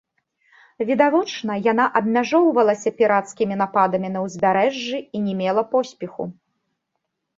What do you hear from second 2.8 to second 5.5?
пірацкімі нападамі на ўзбярэжжы і не